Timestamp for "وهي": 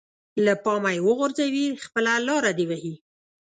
2.69-2.93